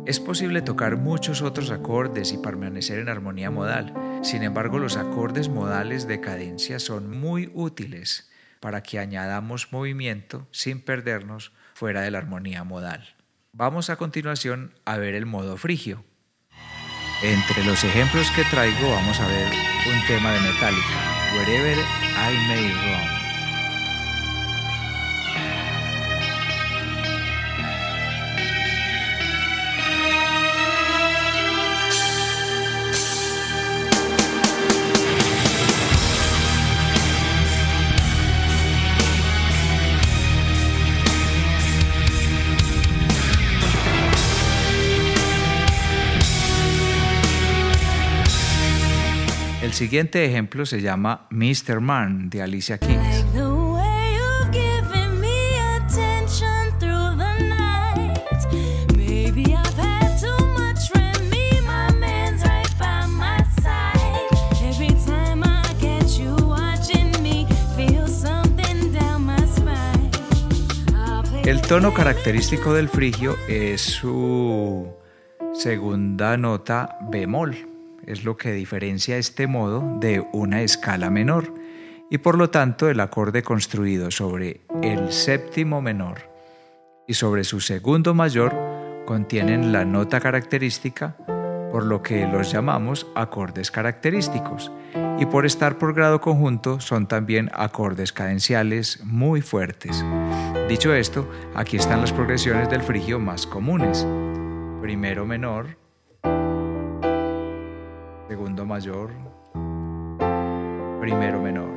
Es 0.06 0.20
posible 0.20 0.62
tocar 0.62 0.98
muchos 0.98 1.42
otros 1.42 1.72
acordes 1.72 2.34
y 2.34 2.38
permanecer 2.38 3.00
en 3.00 3.10
armonía 3.10 3.52
modal, 3.52 3.94
sin 4.22 4.44
embargo 4.44 4.80
los 4.80 4.98
acordes 4.98 5.50
modales 5.50 6.08
de 6.08 6.20
cadencia 6.20 6.80
son 6.80 7.10
muy 7.10 7.52
útiles 7.54 8.30
para 8.60 8.84
que 8.84 9.00
añadamos 9.00 9.72
movimiento 9.72 10.48
sin 10.52 10.82
perdernos 10.82 11.54
fuera 11.74 12.02
de 12.02 12.12
la 12.12 12.18
armonía 12.18 12.64
modal. 12.64 13.16
Vamos 13.54 13.90
a 13.90 13.98
continuación 13.98 14.74
a 14.84 14.98
ver 14.98 15.16
el 15.16 15.26
modo 15.26 15.58
frigio. 15.58 16.04
Entre 17.22 17.64
los 17.64 17.84
ejemplos 17.84 18.30
que 18.32 18.44
traigo 18.46 18.90
vamos 18.90 19.20
a 19.20 19.28
ver 19.28 19.48
un 19.88 20.08
tema 20.08 20.32
de 20.32 20.40
Metallica, 20.42 21.34
Wherever 21.34 21.78
I 21.78 22.48
May 22.48 22.72
Roam. 22.72 23.23
Siguiente 49.84 50.24
ejemplo 50.24 50.66
se 50.66 50.82
llama 50.82 51.28
Mr. 51.30 51.82
Man 51.82 52.30
de 52.30 52.42
Alicia 52.42 52.78
Keys. 52.78 53.26
El 71.46 71.62
tono 71.62 71.94
característico 71.94 72.74
del 72.74 72.88
frigio 72.88 73.36
es 73.50 73.82
su 73.82 74.96
segunda 75.54 76.38
nota 76.38 76.98
bemol 77.12 77.73
es 78.08 78.24
lo 78.24 78.38
que 78.38 78.52
diferencia 78.52 79.18
este 79.18 79.48
modo 79.48 79.98
de 80.00 80.26
una 80.34 80.62
escala 80.62 81.10
menor 81.10 81.54
y 82.10 82.20
por 82.20 82.38
lo 82.38 82.50
tanto 82.50 82.90
el 82.90 83.00
acorde 83.00 83.44
construido 83.44 84.12
sobre 84.12 84.62
el 84.82 85.12
séptimo 85.12 85.82
menor 85.82 86.30
y 87.08 87.14
sobre 87.16 87.44
su 87.44 87.60
segundo 87.60 88.14
mayor 88.14 88.54
contienen 89.06 89.72
la 89.72 89.86
nota 89.86 90.20
característica, 90.20 91.18
por 91.72 91.86
lo 91.86 92.02
que 92.02 92.28
los 92.28 92.52
llamamos 92.52 93.08
acordes 93.16 93.72
característicos, 93.72 94.72
y 95.20 95.26
por 95.26 95.46
estar 95.46 95.78
por 95.78 95.94
grado 95.94 96.22
conjunto 96.22 96.80
son 96.80 97.08
también 97.08 97.50
acordes 97.54 98.14
cadenciales 98.14 99.02
muy 99.04 99.42
fuertes. 99.42 100.04
Dicho 100.70 100.94
esto, 100.94 101.30
aquí 101.56 101.78
están 101.78 102.02
las 102.02 102.14
progresiones 102.14 102.70
del 102.70 102.82
frigio 102.82 103.20
más 103.20 103.46
comunes. 103.46 104.08
Primero 104.82 105.26
menor, 105.26 105.83
segundo 108.34 108.66
mayor, 108.66 109.12
primero 111.00 111.40
menor, 111.40 111.70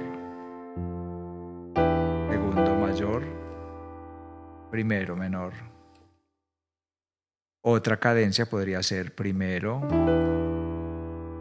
segundo 2.31 2.75
mayor, 2.77 3.23
primero 4.71 5.15
menor. 5.15 5.53
Otra 7.63 7.99
cadencia 7.99 8.47
podría 8.47 8.83
ser 8.83 9.15
primero, 9.15 9.83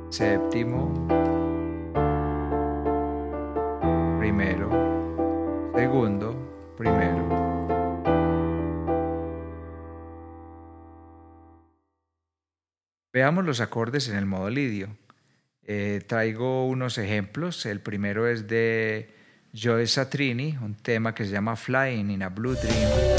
séptimo, 0.09 1.07
primero, 4.19 5.71
segundo, 5.75 6.35
primero. 6.77 7.45
Veamos 13.13 13.45
los 13.45 13.61
acordes 13.61 14.09
en 14.09 14.17
el 14.17 14.25
modo 14.25 14.49
lidio. 14.49 14.89
Eh, 15.67 16.01
traigo 16.05 16.67
unos 16.67 16.97
ejemplos. 16.97 17.65
El 17.65 17.79
primero 17.79 18.27
es 18.27 18.47
de 18.47 19.09
Joe 19.53 19.87
Satrini, 19.87 20.57
un 20.61 20.75
tema 20.75 21.15
que 21.15 21.25
se 21.25 21.31
llama 21.31 21.55
Flying 21.55 22.11
in 22.11 22.23
a 22.23 22.29
Blue 22.29 22.55
Dream. 22.55 23.14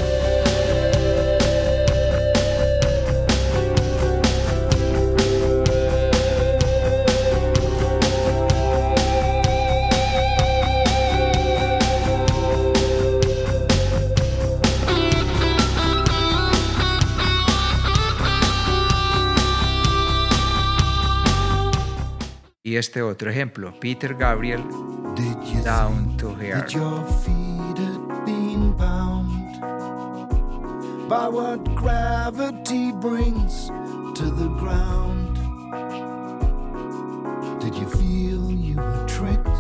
Y 22.77 22.79
este 22.79 23.01
otro 23.01 23.31
ejemplo, 23.31 23.73
Peter 23.81 24.15
Gabriel, 24.15 24.63
Down 25.65 26.15
to 26.19 26.37
Here. 26.39 26.63
by 31.09 31.27
what 31.27 31.65
gravity 31.75 32.93
brings 32.93 33.69
to 34.15 34.25
the 34.25 34.49
ground. 34.61 35.39
Did 37.63 37.75
you 37.77 37.89
feel 37.89 38.51
you 38.51 38.77
were 38.77 39.07
tricked 39.07 39.57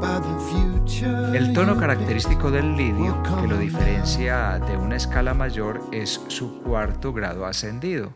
by 0.00 0.18
the 0.18 0.36
future? 0.50 1.38
El 1.38 1.52
tono 1.52 1.76
característico 1.76 2.50
del 2.50 2.74
lidio, 2.76 3.22
que 3.22 3.46
lo 3.46 3.58
diferencia 3.58 4.58
de 4.58 4.76
una 4.76 4.96
escala 4.96 5.34
mayor, 5.34 5.80
es 5.92 6.20
su 6.26 6.62
cuarto 6.62 7.12
grado 7.12 7.46
ascendido 7.46 8.12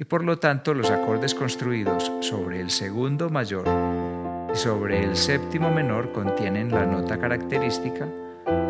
y 0.00 0.04
por 0.06 0.24
lo 0.24 0.38
tanto 0.38 0.72
los 0.72 0.90
acordes 0.90 1.34
construidos 1.34 2.10
sobre 2.20 2.58
el 2.58 2.70
segundo 2.70 3.28
mayor 3.28 3.66
y 4.50 4.56
sobre 4.56 5.04
el 5.04 5.14
séptimo 5.14 5.70
menor 5.70 6.12
contienen 6.12 6.70
la 6.70 6.86
nota 6.86 7.18
característica, 7.18 8.08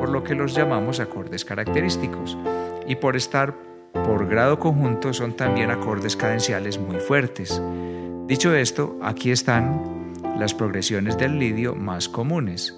por 0.00 0.08
lo 0.08 0.24
que 0.24 0.34
los 0.34 0.56
llamamos 0.56 0.98
acordes 0.98 1.44
característicos, 1.44 2.36
y 2.88 2.96
por 2.96 3.16
estar 3.16 3.54
por 3.92 4.26
grado 4.26 4.58
conjunto 4.58 5.12
son 5.12 5.36
también 5.36 5.70
acordes 5.70 6.16
cadenciales 6.16 6.80
muy 6.80 6.98
fuertes. 6.98 7.62
Dicho 8.26 8.52
esto, 8.52 8.98
aquí 9.00 9.30
están 9.30 10.12
las 10.36 10.52
progresiones 10.52 11.16
del 11.16 11.38
lidio 11.38 11.76
más 11.76 12.08
comunes. 12.08 12.76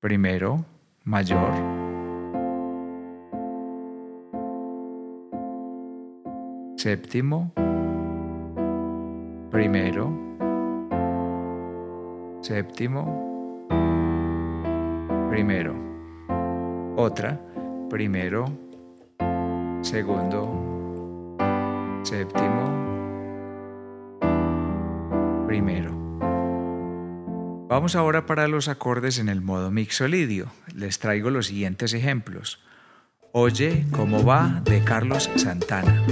Primero, 0.00 0.66
mayor, 1.04 1.75
séptimo, 6.86 7.52
primero, 9.50 10.14
séptimo, 12.42 13.66
primero. 15.28 15.74
Otra, 16.96 17.40
primero, 17.90 18.44
segundo, 19.82 21.36
séptimo, 22.04 22.62
primero. 25.48 25.90
Vamos 27.68 27.96
ahora 27.96 28.26
para 28.26 28.46
los 28.46 28.68
acordes 28.68 29.18
en 29.18 29.28
el 29.28 29.40
modo 29.40 29.72
mixolidio. 29.72 30.52
Les 30.72 31.00
traigo 31.00 31.30
los 31.30 31.48
siguientes 31.48 31.94
ejemplos. 31.94 32.60
Oye 33.32 33.86
cómo 33.90 34.24
va 34.24 34.62
de 34.64 34.84
Carlos 34.84 35.28
Santana. 35.34 36.06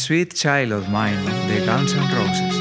Sweet 0.00 0.32
Child 0.32 0.72
of 0.72 0.88
Mine 0.88 1.22
de 1.46 1.60
Guns 1.66 1.94
N' 1.94 2.00
Roses. 2.14 2.56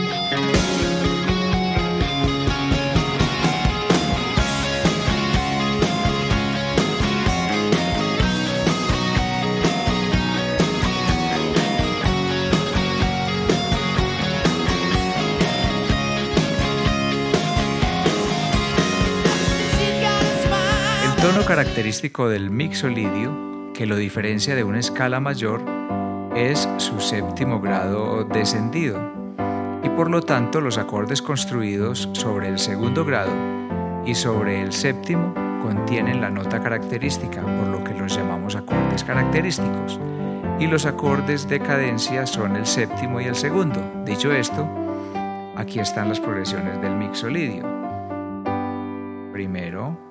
El 21.05 21.15
tono 21.23 21.45
característico 21.45 22.27
del 22.27 22.51
mixolidio, 22.51 23.71
que 23.73 23.85
lo 23.85 23.95
diferencia 23.95 24.55
de 24.55 24.65
una 24.65 24.79
escala 24.79 25.21
mayor, 25.21 25.78
es 26.35 26.67
su 26.77 26.99
séptimo 26.99 27.59
grado 27.59 28.23
descendido 28.23 28.99
y 29.83 29.89
por 29.89 30.09
lo 30.09 30.21
tanto 30.21 30.61
los 30.61 30.77
acordes 30.77 31.21
construidos 31.21 32.09
sobre 32.13 32.49
el 32.49 32.59
segundo 32.59 33.05
grado 33.05 33.31
y 34.05 34.15
sobre 34.15 34.61
el 34.61 34.71
séptimo 34.71 35.33
contienen 35.61 36.21
la 36.21 36.29
nota 36.29 36.59
característica, 36.61 37.41
por 37.41 37.67
lo 37.67 37.83
que 37.83 37.93
los 37.93 38.15
llamamos 38.15 38.55
acordes 38.55 39.03
característicos. 39.03 39.99
Y 40.59 40.67
los 40.67 40.85
acordes 40.85 41.47
de 41.47 41.59
cadencia 41.59 42.25
son 42.25 42.55
el 42.55 42.65
séptimo 42.65 43.21
y 43.21 43.25
el 43.25 43.35
segundo. 43.35 43.81
Dicho 44.05 44.33
esto, 44.33 44.67
aquí 45.55 45.79
están 45.79 46.09
las 46.09 46.19
progresiones 46.19 46.81
del 46.81 46.95
mixolidio. 46.95 47.63
Primero, 49.31 50.08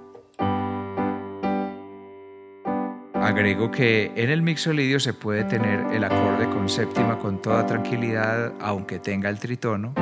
Agrego 3.29 3.71
que 3.71 4.11
en 4.17 4.31
el 4.31 4.41
mixolidio 4.41 4.99
se 4.99 5.13
puede 5.13 5.45
tener 5.45 5.93
el 5.93 6.03
acorde 6.03 6.49
con 6.49 6.67
séptima 6.67 7.19
con 7.19 7.43
toda 7.43 7.67
tranquilidad, 7.67 8.55
aunque 8.59 9.01
tenga 9.01 9.29
el 9.29 9.39
tritono. 9.39 9.93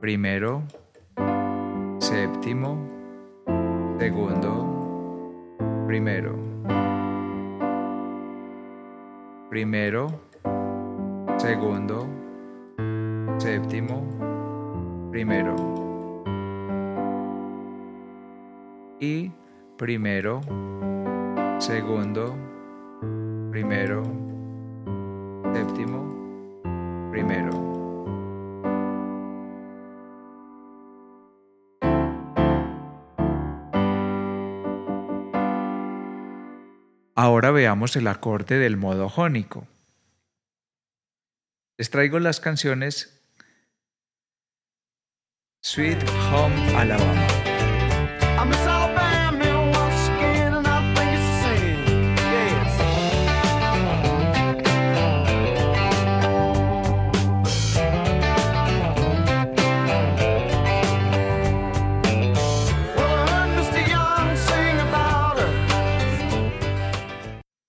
Primero, 0.00 0.62
séptimo, 1.98 2.78
segundo, 3.98 5.34
primero. 5.88 6.36
Primero, 9.50 10.06
segundo, 11.38 12.06
séptimo, 13.38 14.06
primero. 15.10 15.56
Y 19.00 19.32
primero, 19.78 20.40
segundo, 21.60 22.36
primero, 23.52 24.02
séptimo, 25.54 27.10
primero. 27.12 27.50
Ahora 37.14 37.52
veamos 37.52 37.94
el 37.96 38.08
acorde 38.08 38.58
del 38.58 38.76
modo 38.76 39.08
jónico. 39.08 39.66
Les 41.76 41.88
traigo 41.90 42.18
las 42.18 42.40
canciones 42.40 43.14
Sweet 45.62 46.02
Home 46.32 46.76
Alabama. 46.76 47.37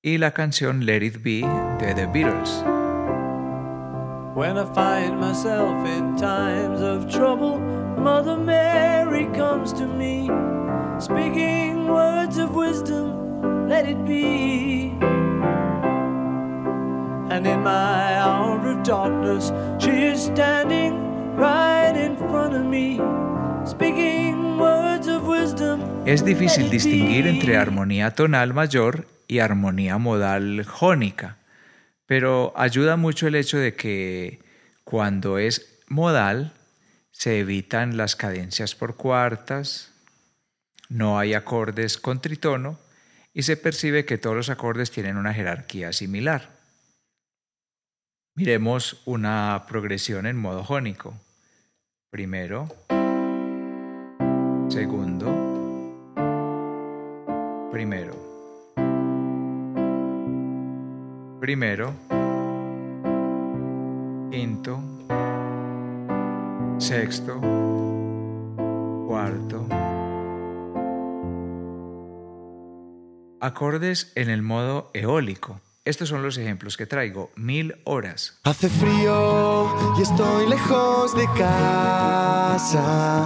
Y 0.10 0.18
la 0.18 0.32
canción 0.32 0.86
Let 0.86 1.04
It 1.04 1.22
Be 1.24 1.42
de 1.80 1.94
The 1.94 2.08
Beatles. 2.08 2.64
When 4.36 4.58
I 4.58 4.66
find 4.74 5.20
myself 5.20 5.86
in 5.86 6.16
times 6.16 6.82
of 6.82 7.12
trouble, 7.12 7.60
Mother 7.98 8.38
Mary 8.38 9.28
comes 9.34 9.72
to 9.74 9.86
me, 9.86 10.30
speaking 11.00 11.88
words 11.88 12.38
of 12.38 12.56
wisdom, 12.56 13.68
let 13.68 13.88
it 13.88 14.04
be. 14.06 14.94
And 17.30 17.46
in 17.46 17.62
my 17.62 18.18
hour 18.18 18.58
of 18.68 18.84
darkness, 18.84 19.52
she 19.78 20.08
is 20.08 20.24
standing 20.24 21.36
right 21.36 21.96
in 21.96 22.18
front 22.18 22.56
of 22.56 22.66
me, 22.66 23.00
speaking 23.66 24.58
words 24.58 25.08
of 25.08 25.28
wisdom. 25.28 25.82
Es 26.06 26.26
difícil 26.26 26.70
distinguir 26.70 27.28
entre 27.28 27.58
armonía 27.58 28.12
tonal 28.12 28.54
mayor 28.54 29.06
y 29.30 29.40
armonía 29.40 30.00
modal 30.00 30.66
jónica, 30.66 31.38
pero 32.08 32.52
ayuda 32.58 32.98
mucho 32.98 33.28
el 33.28 33.36
hecho 33.36 33.58
de 33.58 33.76
que 33.76 34.40
cuando 34.84 35.38
es 35.38 35.80
modal 35.88 36.54
se 37.12 37.40
evitan 37.40 37.96
las 37.96 38.16
cadencias 38.16 38.74
por 38.74 38.96
cuartas, 38.96 39.94
no 40.90 41.20
hay 41.20 41.36
acordes 41.36 42.00
con 42.00 42.20
tritono 42.20 42.80
y 43.32 43.44
se 43.44 43.56
percibe 43.56 44.04
que 44.04 44.18
todos 44.18 44.36
los 44.36 44.50
acordes 44.50 44.90
tienen 44.90 45.16
una 45.16 45.34
jerarquía 45.34 45.94
similar. 45.94 46.50
Miremos 48.34 49.04
una 49.06 49.66
progresión 49.68 50.26
en 50.26 50.38
modo 50.38 50.64
jónico. 50.64 51.14
Primero, 52.10 52.68
segundo, 54.70 55.28
primero, 57.72 58.29
primero, 61.50 61.96
quinto, 64.30 64.80
sexto, 66.78 67.42
cuarto. 69.08 69.68
Acordes 73.42 74.12
en 74.14 74.30
el 74.30 74.44
modo 74.44 74.92
eólico. 74.94 75.60
Estos 75.90 76.10
son 76.10 76.22
los 76.22 76.38
ejemplos 76.38 76.78
que 76.78 76.86
traigo. 76.86 77.32
Mil 77.36 77.76
horas. 77.84 78.38
Hace 78.44 78.70
frío 78.70 79.76
y 79.98 80.04
estoy 80.04 80.48
lejos 80.48 81.18
de 81.18 81.26
casa. 81.36 83.26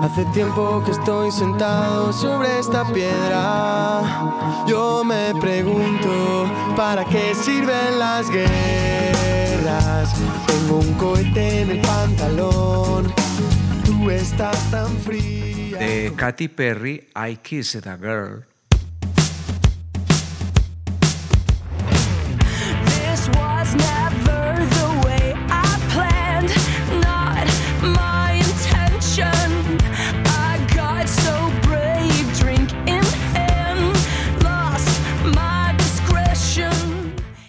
Hace 0.00 0.24
tiempo 0.26 0.84
que 0.84 0.92
estoy 0.92 1.32
sentado 1.32 2.12
sobre 2.12 2.60
esta 2.60 2.84
piedra. 2.92 4.64
Yo 4.68 5.02
me 5.02 5.34
pregunto, 5.40 6.48
¿para 6.76 7.04
qué 7.06 7.34
sirven 7.34 7.98
las 7.98 8.30
guerras? 8.30 10.14
Tengo 10.46 10.78
un 10.78 10.94
cohete 10.94 11.62
en 11.62 11.70
el 11.72 11.80
pantalón. 11.80 13.12
Tú 13.84 14.10
estás 14.10 14.70
tan 14.70 14.96
fría. 14.98 15.78
De 15.78 16.12
Katy 16.14 16.46
Perry, 16.46 17.08
I 17.16 17.38
Kissed 17.42 17.88
a 17.88 17.96
Girl. 17.96 18.46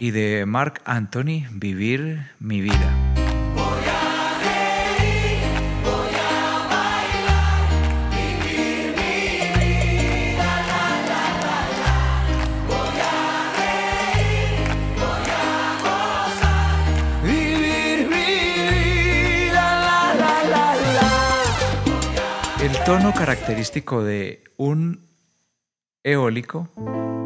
Y 0.07 0.11
de 0.11 0.45
Mark 0.45 0.79
Anthony, 0.85 1.43
Vivir 1.51 2.31
mi 2.39 2.61
vida. 2.61 3.13
Vivir 17.21 18.07
mi 18.07 18.29
vida, 18.71 19.65
la, 19.81 20.15
la, 20.15 20.33
la, 20.49 20.75
la. 22.57 22.63
El 22.63 22.71
tono 22.85 23.13
característico 23.13 24.05
de 24.05 24.45
un 24.55 25.06
eólico 26.03 26.69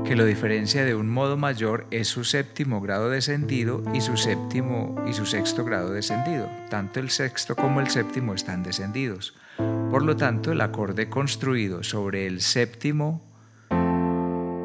que 0.05 0.15
lo 0.15 0.25
diferencia 0.25 0.83
de 0.83 0.95
un 0.95 1.09
modo 1.09 1.37
mayor 1.37 1.85
es 1.91 2.07
su 2.07 2.23
séptimo 2.23 2.81
grado 2.81 3.09
descendido 3.09 3.83
y 3.93 4.01
su 4.01 4.17
séptimo 4.17 4.95
y 5.07 5.13
su 5.13 5.25
sexto 5.25 5.63
grado 5.63 5.91
descendido. 5.91 6.49
Tanto 6.69 6.99
el 6.99 7.09
sexto 7.09 7.55
como 7.55 7.79
el 7.79 7.89
séptimo 7.89 8.33
están 8.33 8.63
descendidos. 8.63 9.35
Por 9.57 10.03
lo 10.03 10.15
tanto, 10.17 10.51
el 10.51 10.61
acorde 10.61 11.09
construido 11.09 11.83
sobre 11.83 12.25
el 12.25 12.41
séptimo 12.41 13.21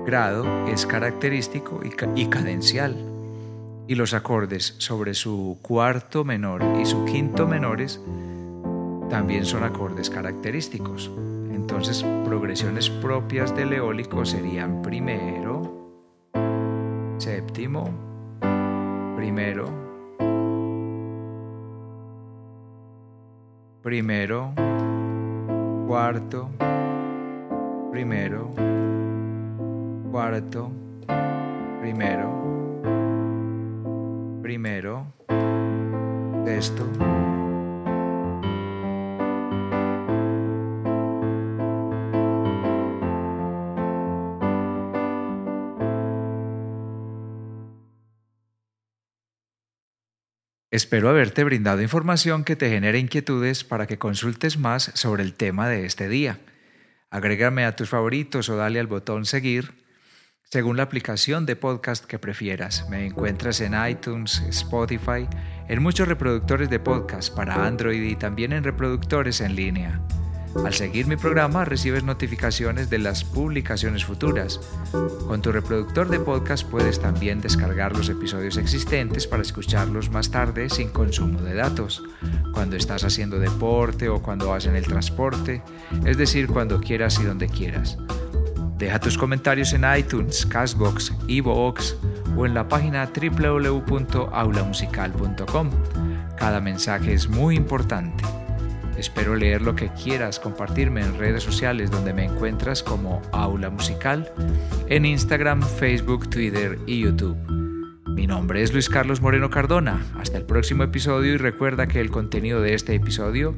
grado 0.06 0.66
es 0.68 0.86
característico 0.86 1.80
y, 1.84 1.90
ca- 1.90 2.10
y 2.16 2.26
cadencial. 2.26 2.96
Y 3.88 3.94
los 3.94 4.14
acordes 4.14 4.74
sobre 4.78 5.14
su 5.14 5.58
cuarto 5.62 6.24
menor 6.24 6.64
y 6.80 6.86
su 6.86 7.04
quinto 7.04 7.46
menores 7.46 8.00
también 9.10 9.44
son 9.44 9.62
acordes 9.62 10.10
característicos. 10.10 11.10
Entonces, 11.52 12.04
progresiones 12.24 12.90
propias 12.90 13.54
del 13.54 13.72
eólico 13.72 14.24
serían 14.24 14.82
primero, 14.82 15.90
séptimo, 17.18 17.88
primero, 19.16 19.66
primero, 23.82 24.52
cuarto, 25.86 26.50
primero, 27.90 28.50
cuarto, 30.10 30.70
primero, 31.80 32.30
primero, 34.42 35.06
sexto, 36.44 36.84
Espero 50.76 51.08
haberte 51.08 51.42
brindado 51.42 51.80
información 51.80 52.44
que 52.44 52.54
te 52.54 52.68
genere 52.68 52.98
inquietudes 52.98 53.64
para 53.64 53.86
que 53.86 53.96
consultes 53.96 54.58
más 54.58 54.90
sobre 54.92 55.22
el 55.22 55.32
tema 55.32 55.70
de 55.70 55.86
este 55.86 56.06
día. 56.06 56.38
Agrégame 57.08 57.64
a 57.64 57.74
tus 57.74 57.88
favoritos 57.88 58.50
o 58.50 58.56
dale 58.56 58.78
al 58.78 58.86
botón 58.86 59.24
seguir 59.24 59.72
según 60.42 60.76
la 60.76 60.82
aplicación 60.82 61.46
de 61.46 61.56
podcast 61.56 62.04
que 62.04 62.18
prefieras. 62.18 62.90
Me 62.90 63.06
encuentras 63.06 63.62
en 63.62 63.72
iTunes, 63.88 64.42
Spotify, 64.50 65.26
en 65.66 65.82
muchos 65.82 66.08
reproductores 66.08 66.68
de 66.68 66.78
podcast 66.78 67.34
para 67.34 67.66
Android 67.66 68.02
y 68.02 68.14
también 68.14 68.52
en 68.52 68.62
reproductores 68.62 69.40
en 69.40 69.56
línea. 69.56 70.02
Al 70.64 70.74
seguir 70.74 71.06
mi 71.06 71.16
programa 71.16 71.64
recibes 71.64 72.04
notificaciones 72.04 72.90
de 72.90 72.98
las 72.98 73.24
publicaciones 73.24 74.04
futuras. 74.04 74.60
Con 75.26 75.42
tu 75.42 75.52
reproductor 75.52 76.08
de 76.08 76.18
podcast 76.18 76.68
puedes 76.68 77.00
también 77.00 77.40
descargar 77.40 77.96
los 77.96 78.08
episodios 78.08 78.56
existentes 78.56 79.26
para 79.26 79.42
escucharlos 79.42 80.10
más 80.10 80.30
tarde 80.30 80.68
sin 80.68 80.88
consumo 80.88 81.40
de 81.40 81.54
datos, 81.54 82.02
cuando 82.52 82.76
estás 82.76 83.04
haciendo 83.04 83.38
deporte 83.38 84.08
o 84.08 84.22
cuando 84.22 84.48
vas 84.48 84.66
en 84.66 84.76
el 84.76 84.86
transporte, 84.86 85.62
es 86.04 86.16
decir, 86.16 86.48
cuando 86.48 86.80
quieras 86.80 87.18
y 87.20 87.24
donde 87.24 87.48
quieras. 87.48 87.98
Deja 88.78 89.00
tus 89.00 89.16
comentarios 89.16 89.72
en 89.72 89.84
iTunes, 89.96 90.44
Castbox, 90.44 91.14
Evox 91.28 91.96
o 92.36 92.44
en 92.44 92.52
la 92.54 92.68
página 92.68 93.08
www.aulamusical.com. 93.08 95.70
Cada 96.36 96.60
mensaje 96.60 97.14
es 97.14 97.26
muy 97.28 97.56
importante. 97.56 98.22
Espero 98.98 99.36
leer 99.36 99.62
lo 99.62 99.74
que 99.74 99.88
quieras, 99.90 100.40
compartirme 100.40 101.02
en 101.02 101.18
redes 101.18 101.42
sociales 101.42 101.90
donde 101.90 102.14
me 102.14 102.24
encuentras 102.24 102.82
como 102.82 103.22
Aula 103.32 103.70
Musical, 103.70 104.30
en 104.88 105.04
Instagram, 105.04 105.62
Facebook, 105.62 106.30
Twitter 106.30 106.78
y 106.86 107.00
YouTube. 107.00 107.36
Mi 108.08 108.26
nombre 108.26 108.62
es 108.62 108.72
Luis 108.72 108.88
Carlos 108.88 109.20
Moreno 109.20 109.50
Cardona. 109.50 110.02
Hasta 110.18 110.38
el 110.38 110.44
próximo 110.44 110.82
episodio 110.82 111.34
y 111.34 111.36
recuerda 111.36 111.86
que 111.86 112.00
el 112.00 112.10
contenido 112.10 112.62
de 112.62 112.72
este 112.72 112.94
episodio 112.94 113.54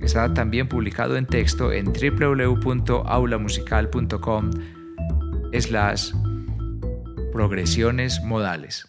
está 0.00 0.32
también 0.32 0.68
publicado 0.68 1.16
en 1.16 1.26
texto 1.26 1.70
en 1.72 1.92
www.aulamusical.com 1.92 4.50
slash 5.52 6.12
progresiones 7.32 8.22
modales. 8.22 8.86